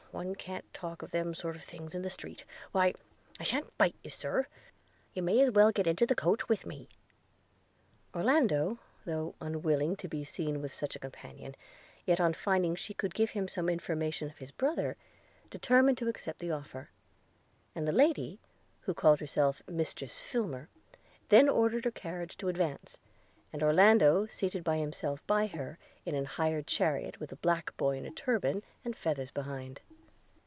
one 0.13 0.35
can't 0.35 0.73
talk 0.73 1.01
of 1.01 1.11
them 1.11 1.33
sort 1.33 1.55
of 1.55 1.63
things 1.63 1.95
in 1.95 2.01
the 2.01 2.09
street– 2.09 2.43
why, 2.73 2.93
I 3.39 3.45
sha'n't 3.45 3.77
bite 3.77 3.95
you, 4.03 4.09
Sir– 4.09 4.45
you 5.13 5.21
may 5.21 5.39
as 5.39 5.51
well 5.51 5.71
get 5.71 5.87
into 5.87 6.05
the 6.05 6.15
coach 6.15 6.49
with 6.49 6.65
me.' 6.65 6.89
Orlando, 8.13 8.77
though 9.05 9.35
unwilling 9.39 9.95
to 9.95 10.09
be 10.09 10.25
seen 10.25 10.61
with 10.61 10.73
such 10.73 10.97
a 10.97 10.99
companion, 10.99 11.55
yet 12.05 12.19
on 12.19 12.33
finding 12.33 12.75
she 12.75 12.93
could 12.93 13.13
give 13.13 13.29
him 13.29 13.47
some 13.47 13.69
information 13.69 14.29
of 14.29 14.35
his 14.39 14.51
brother, 14.51 14.97
determined 15.49 15.97
to 15.99 16.09
accept 16.09 16.39
the 16.39 16.51
offer; 16.51 16.89
and 17.73 17.87
the 17.87 17.93
lady, 17.93 18.37
who 18.81 18.93
called 18.93 19.21
herself 19.21 19.61
Mistress 19.65 20.19
Filmer, 20.19 20.67
then 21.29 21.47
ordered 21.47 21.85
her 21.85 21.91
carriage 21.91 22.35
to 22.35 22.49
advance: 22.49 22.99
and 23.53 23.63
Orlando 23.63 24.25
seated 24.25 24.67
himself 24.67 25.25
by 25.25 25.47
her, 25.47 25.79
in 26.05 26.15
an 26.15 26.25
hired 26.25 26.67
chariot 26.67 27.17
with 27.21 27.31
a 27.31 27.37
black 27.37 27.75
boy 27.77 27.95
in 27.97 28.05
a 28.05 28.11
turban 28.11 28.61
and 28.83 28.93
feathers 28.93 29.31
behind. 29.31 29.79